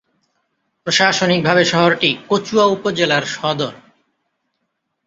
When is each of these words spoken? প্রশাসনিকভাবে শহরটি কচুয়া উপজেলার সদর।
প্রশাসনিকভাবে 0.87 1.63
শহরটি 1.65 2.09
কচুয়া 2.29 2.65
উপজেলার 2.65 3.23
সদর। 3.33 3.73